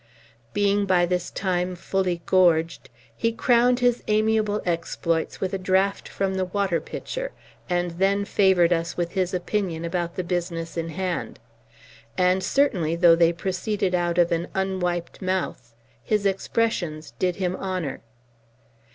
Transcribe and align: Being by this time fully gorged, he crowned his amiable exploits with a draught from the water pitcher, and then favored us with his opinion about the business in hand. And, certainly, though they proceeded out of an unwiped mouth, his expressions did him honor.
Being 0.53 0.87
by 0.87 1.05
this 1.05 1.29
time 1.29 1.75
fully 1.75 2.23
gorged, 2.25 2.89
he 3.15 3.31
crowned 3.31 3.81
his 3.81 4.01
amiable 4.07 4.59
exploits 4.65 5.39
with 5.39 5.53
a 5.53 5.59
draught 5.59 6.09
from 6.09 6.33
the 6.33 6.45
water 6.45 6.81
pitcher, 6.81 7.33
and 7.69 7.91
then 7.91 8.25
favored 8.25 8.73
us 8.73 8.97
with 8.97 9.11
his 9.11 9.31
opinion 9.31 9.85
about 9.85 10.15
the 10.15 10.23
business 10.23 10.75
in 10.75 10.89
hand. 10.89 11.37
And, 12.17 12.43
certainly, 12.43 12.95
though 12.95 13.15
they 13.15 13.31
proceeded 13.31 13.93
out 13.93 14.17
of 14.17 14.31
an 14.31 14.47
unwiped 14.55 15.21
mouth, 15.21 15.75
his 16.03 16.25
expressions 16.25 17.13
did 17.19 17.35
him 17.35 17.55
honor. 17.57 18.01